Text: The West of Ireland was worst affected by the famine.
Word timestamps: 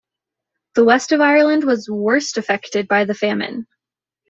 The 0.73 0.83
West 0.83 1.11
of 1.11 1.21
Ireland 1.21 1.63
was 1.63 1.87
worst 1.87 2.39
affected 2.39 2.87
by 2.87 3.05
the 3.05 3.13
famine. 3.13 3.67